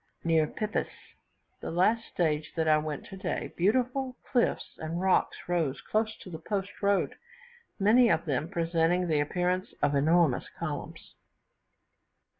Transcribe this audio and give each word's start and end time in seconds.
Near 0.23 0.47
Pipis, 0.47 0.89
the 1.59 1.69
last 1.69 2.07
stage 2.07 2.53
that 2.55 2.67
I 2.67 2.79
went 2.79 3.05
today, 3.05 3.53
beautiful 3.55 4.15
cliffs 4.23 4.75
and 4.79 4.99
rocks 4.99 5.37
rose 5.47 5.79
close 5.79 6.17
to 6.23 6.31
the 6.31 6.39
post 6.39 6.81
road, 6.81 7.13
many 7.79 8.09
of 8.09 8.25
them 8.25 8.49
presenting 8.49 9.07
the 9.07 9.19
appearance 9.19 9.73
of 9.83 9.93
enormous 9.93 10.49
columns. 10.57 11.13